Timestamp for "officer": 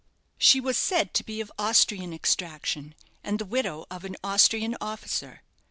4.81-5.43